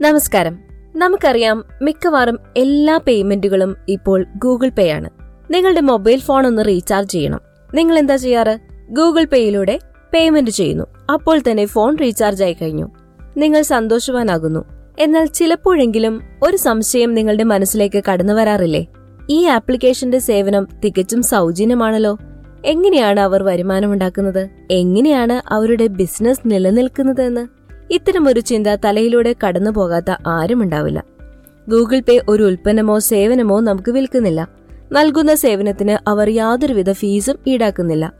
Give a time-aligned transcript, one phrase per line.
[0.00, 0.58] നമസ്കാരം.
[0.96, 5.10] നമുക്കറിയാം മിക്കവാറും എല്ലാ പേയ്മെന്റുകളും ഇപ്പോൾ ഗൂഗിൾ പേ ആണ്.
[5.50, 7.40] നിങ്ങളുടെ മൊബൈൽ ഫോൺ ഒന്ന് റീചാർജ് ചെയ്യണം.
[7.74, 8.58] നിങ്ങൾ എന്താ ചെയ്യാറ്?
[8.90, 9.78] ഗൂഗിൾ പേയിലൂടെ
[10.14, 10.84] പേയ്മെന്റ് ചെയ്യുന്നു.
[11.12, 12.90] അപ്പോൾ തന്നെ ഫോൺ റീചാർജ് ആയി കഴിഞ്ഞു.
[13.36, 14.64] നിങ്ങൾ സന്തോഷവാനാകുന്നു.
[14.98, 18.86] എന്നാൽ ചിലപ്പോഴെങ്കിലും ഒരു സംശയം നിങ്ങളുടെ മനസ്സിലേക്ക് കടന്നു വരാറില്ലേ?
[19.30, 22.18] ഈ ആപ്ലിക്കേഷന്റെ സേവനം തികച്ചും സൗജന്യമാണല്ലോ.
[22.64, 27.53] എങ്ങനെയാണ് അവർ വരുമാനമുണ്ടാക്കുന്നത് എങ്ങനെയാണ് അവരുടെ ബിസിനസ് നിലനിൽക്കുന്നത് എന്ന്
[27.90, 31.04] ഇത്തരമൊരു ചിന്ത തലയിലൂടെ കടന്നു പോകാത്ത ആരുമുണ്ടാവില്ല
[31.68, 34.48] ഗൂഗിൾ പേ ഒരു ഉൽപ്പന്നമോ സേവനമോ നമുക്ക് വിൽക്കുന്നില്ല.
[34.92, 38.12] നൽകുന്ന സേവനത്തിന് അവർ യാതൊരുവിധ ഫീസും ഈടാക്കുന്നില്ല.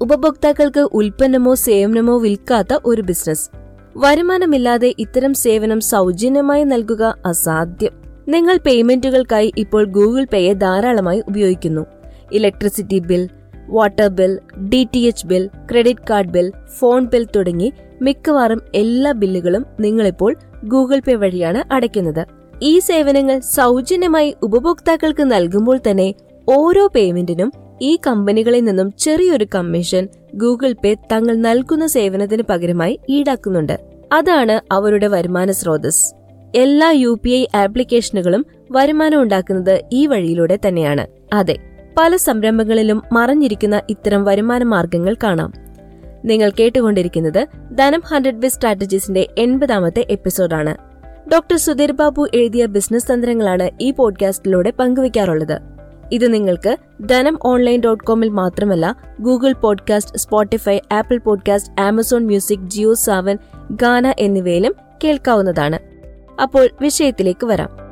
[0.00, 3.50] ഉപഭോക്താക്കൾക്ക് ഉൽപ്പന്നമോ സേവനമോ വിൽക്കാത്ത ഒരു ബിസിനസ്.
[3.96, 7.92] വരുമാനമില്ലാതെ ഇത്തരം സേവനം സൗജന്യമായി നൽകുക അസാധ്യം.
[8.28, 11.86] നിങ്ങൾ പേയ്മെന്റുകൾക്കായി ഇപ്പോൾ ഗൂഗിൾ പേയെ ധാരാളമായി ഉപയോഗിക്കുന്നു.
[12.32, 13.28] Electricity bill
[13.68, 17.72] water bill D T H bill credit card bill phone bill തുടങ്ങി
[18.02, 22.26] മിക്കവാറും എല്ലാ ബില്ലുകളും നിങ്ങളിപ്പോൾ ഗൂഗിൾ പേ വഴിയാണ് അടയ്ക്കുന്നത്.
[22.62, 26.14] ഈ സേവനങ്ങൾ സൗജന്യമായി ഉപഭോക്താക്കൾക്ക് നൽകുമ്പോൾ തന്നെ
[26.48, 33.80] ഓരോ പേയ്മെന്റിനും ഈ കമ്പനികളിൽ നിന്നും ചെറിയൊരു കമ്മീഷൻ ഗൂഗിൾ പേ തങ്ങൾ നൽകുന്ന സേവനത്തിന് പകരമായി ഈടാക്കുന്നുണ്ട്.
[34.12, 36.14] അതാണ് അവരുടെ വരുമാന സ്രോതസ്
[36.54, 41.06] എല്ലാ യു പി ഐ ആപ്ലിക്കേഷനുകളും വരുമാനം ഉണ്ടാക്കുന്നത് ഈ വഴിയിലൂടെ തന്നെയാണ്.
[41.34, 41.56] അതെ
[41.98, 45.52] പല സംരംഭങ്ങളിലും മറഞ്ഞിരിക്കുന്ന ഇത്തരം വരുമാന മാർഗങ്ങൾ കാണാം.
[46.24, 47.46] നിങ്ങൾ കേട്ടുകൊണ്ടിരിക്കുന്നത്
[47.78, 50.76] ധനം ഹൺഡ്രഡ് ബി സ്ട്രാറ്റജീസിന്റെ എൺപതാമത്തെ എപ്പിസോഡാണ്.
[51.32, 55.58] ഡോക്ടർ സുധീർ ബാബു എഴുതിയ ബിസിനസ് തന്ത്രങ്ങളാണ് ഈ പോഡ്കാസ്റ്റിലൂടെ പങ്കുവയ്ക്കാറുള്ളത്.
[56.12, 56.76] ഇത് നിങ്ങൾക്ക്
[57.08, 63.38] ധനം ഓൺലൈൻ ഡോട്ട് കോമിൽ മാത്രമല്ല Google podcast Spotify Apple podcast Amazon music Jio Saavn
[63.70, 65.78] Gaana എന്നിവയിലും കേൾക്കാവുന്നതാണ്.
[66.42, 67.87] അപ്പോൾ വിഷയത്തിലേക്ക് വരാം.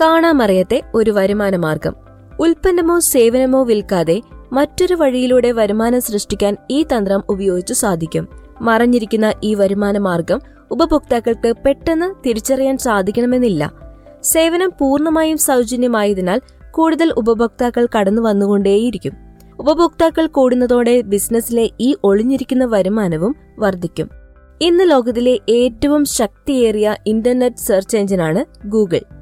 [0.00, 1.94] കാണാമറിയത്തെ ഒരു വരുമാന മാർഗം
[2.40, 8.28] ഉൽപ്പന്നമോ സേവനമോ വിൽക്കാതെ മറ്റൊരു വഴിയിലൂടെ വരുമാനം സൃഷ്ടിക്കാൻ ഈ തന്ത്രം ഉപയോഗിച്ചു സാധിക്കും.
[8.60, 13.72] മറഞ്ഞിരിക്കുന്ന ഈ വരുമാന മാർഗം ഉപഭോക്താക്കൾക്ക് പെട്ടെന്ന് തിരിച്ചറിയാൻ സാധിക്കണമെന്നില്ല.
[14.22, 16.40] സേവനം പൂർണമായും സൗജന്യമായതിനാൽ
[16.70, 19.12] കൂടുതൽ ഉപഭോക്താക്കൾ കടന്നു വന്നുകൊണ്ടേയിരിക്കും.
[19.58, 24.10] ഉപഭോക്താക്കൾ കൂടുന്നതോടെ ബിസിനസ്സിലെ ഈ ഒളിഞ്ഞിരിക്കുന്ന വരുമാനവും വർദ്ധിക്കും.
[24.60, 29.15] ഇന്ന് ലോകത്തിലെ ഏറ്റവും ശക്തിയേറിയ ഇന്റർനെറ്റ് സെർച്ച് എഞ്ചിനാണ് ഗൂഗിൾ.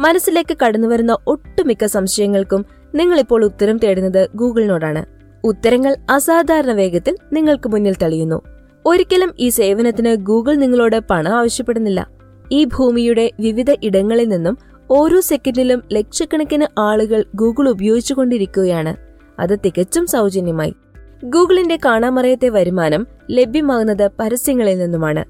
[0.00, 5.04] മനസ്സിലേക്ക് കടന്നുവരുന്ന ഒട്ടുമിക്ക സംശയങ്ങൾക്കും നിങ്ങളിപ്പോൾ ഉത്തരം തേടുന്നത് ഗൂഗിളിനോടാണ്.
[5.44, 8.40] ഉത്തരങ്ങൾ അസാധാരണ വേഗത്തിൽ നിങ്ങൾക്ക് മുന്നിൽ തെളിയുന്നു.
[8.86, 12.06] ഒരിക്കലും ഈ സേവനത്തിന് ഗൂഗിൾ നിങ്ങളോട് പണം ആവശ്യപ്പെടുന്നില്ല.
[12.52, 14.58] ഈ ഭൂമിയുടെ വിവിധ ഇടങ്ങളിൽ നിന്നും
[14.90, 18.96] ഓരോ സെക്കൻഡിലും ലക്ഷക്കണക്കിന് ആളുകൾ ഗൂഗിൾ ഉപയോഗിച്ചുകൊണ്ടിരിക്കുകയാണ്.
[19.40, 20.74] അത് തികച്ചും സൗജന്യമായി.
[21.24, 25.24] ഗൂഗിളിന്റെ കാണാമറയത്തെ വരുമാനം ലഭ്യമാകുന്നത് പരസ്യങ്ങളിൽ നിന്നുമാണ്.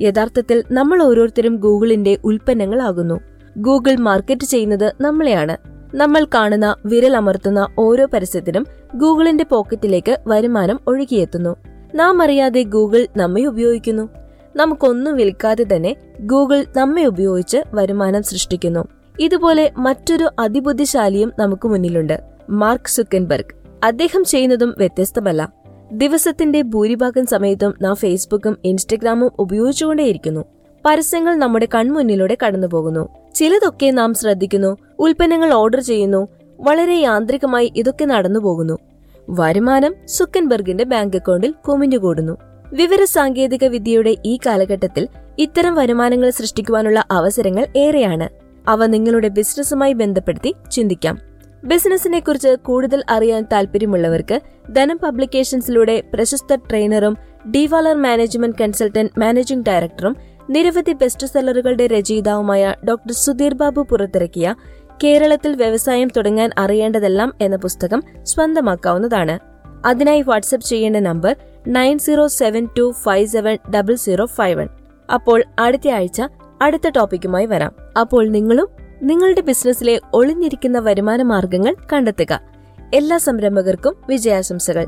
[0.00, 3.29] യഥാർത്ഥത്തിൽ നമ്മൾ ഓരോരുത്തരും ഗൂഗിളിന്റെ ഉൽപ്പന്നങ്ങളാകുന്നു.
[3.58, 5.56] ഗൂഗിൾ മാർക്കറ്റ് ചെയ്യുന്നത് നമ്മളെയാണ്.
[5.96, 8.66] നമ്മൾ കാണുന്ന വിരലമർത്തുന്ന ഓരോ പരസ്യത്തിനും
[8.96, 11.56] ഗൂഗിളിന്റെ പോക്കറ്റിലേക്ക് വരുമാനം ഒഴുകിയെത്തുന്നു.
[11.94, 14.08] നാം അറിയാതെ ഗൂഗിൾ നമ്മെ ഉപയോഗിക്കുന്നു.
[14.56, 18.88] നമുക്കൊന്നും വിൽക്കാതെ തന്നെ ഗൂഗിൾ നമ്മെ ഉപയോഗിച്ച് വരുമാനം സൃഷ്ടിക്കുന്നു.
[19.20, 22.20] ഇതുപോലെ മറ്റൊരു അതിബുദ്ധിശാലിയും നമുക്ക് മുന്നിലുണ്ട്.
[22.50, 23.84] Mark Zuckerberg.
[23.84, 25.52] അദ്ദേഹം ചെയ്യുന്നതും വ്യത്യസ്തമല്ല.
[25.92, 30.44] ദിവസത്തിന്റെ ഭൂരിഭാഗം സമയത്തും നാം ഫേസ്ബുക്കും ഇൻസ്റ്റഗ്രാമും ഉപയോഗിച്ചുകൊണ്ടേയിരിക്കുന്നു.
[30.84, 33.08] പരസ്യങ്ങൾ നമ്മുടെ കൺമുന്നിലൂടെ കടന്നുപോകുന്നു.
[33.34, 36.28] ചിലതൊക്കെ നാം ശ്രദ്ധിക്കുന്നു ഉൽപ്പന്നങ്ങൾ ഓർഡർ ചെയ്യുന്നു
[36.60, 38.78] വളരെ യാന്ത്രികമായി ഇതൊക്കെ നടന്നു പോകുന്നു
[39.30, 42.36] വരുമാനം സുക്കൻബർഗിന്റെ ബാങ്ക് അക്കൗണ്ടിൽ കുമിഞ്ഞുകൂടുന്നു.
[42.72, 45.08] വിവര സാങ്കേതിക വിദ്യയുടെ ഈ കാലഘട്ടത്തിൽ
[45.38, 48.28] ഇത്തരം വരുമാനങ്ങൾ സൃഷ്ടിക്കുവാനുള്ള അവസരങ്ങൾ ഏറെയാണ്.
[48.68, 51.18] അവ നിങ്ങളുടെ ബിസിനസ്സുമായി ബന്ധപ്പെടുത്തി ചിന്തിക്കാം.
[51.64, 54.40] ബിസിനസിനെ കുറിച്ച് കൂടുതൽ അറിയാൻ താല്പര്യമുള്ളവർക്ക്
[54.72, 57.16] ധനം പബ്ലിക്കേഷൻസിലൂടെ പ്രശസ്ത ട്രെയിനറും
[57.50, 60.16] ഡിവാലർ മാനേജ്മെന്റ് കൺസൾട്ടന്റ് മാനേജിംഗ് ഡയറക്ടറും
[60.50, 64.54] നിരവധി ബെസ്റ്റ് സെല്ലറുകളുടെ രചയിതാവുമായ ഡോക്ടർ സുധീർ ബാബു പുറത്തിറക്കിയ
[65.04, 69.38] കേരളത്തിൽ വ്യവസായം തുടങ്ങാൻ അറിയേണ്ടതെല്ലാം എന്ന പുസ്തകം സ്വന്തമാക്കാവുന്നതാണ്.
[69.86, 74.68] അതിനായി വാട്സ്ആപ്പ് ചെയ്യേണ്ട number nine zero seven two five seven double zero five one.
[75.14, 76.22] അപ്പോൾ അടുത്ത ആഴ്ച
[76.62, 77.72] അടുത്ത ടോപ്പിക്കുമായി വരാം.
[78.00, 78.68] അപ്പോൾ നിങ്ങളും
[79.02, 82.40] നിങ്ങളുടെ ബിസിനസ്സിലെ ഒളിഞ്ഞിരിക്കുന്ന വരുമാന മാർഗങ്ങൾ കണ്ടെത്തുക.
[82.94, 84.86] എല്ലാ സംരംഭകർക്കും വിജയാശംസകൾ.